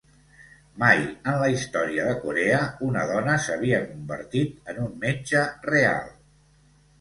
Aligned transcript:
Mai 0.83 1.01
en 1.31 1.35
la 1.43 1.49
història 1.55 2.07
de 2.07 2.15
Corea 2.23 2.61
una 2.87 3.03
dona 3.11 3.35
s'havia 3.45 3.83
convertit 3.91 4.73
en 4.75 4.81
un 4.87 4.97
metge 5.05 5.45
real. 5.71 6.11